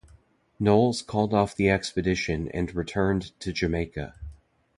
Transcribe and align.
Knowles 0.59 1.03
called 1.03 1.31
off 1.31 1.55
the 1.55 1.69
expedition 1.69 2.47
and 2.55 2.73
returned 2.73 3.39
to 3.39 3.53
Jamaica. 3.53 4.15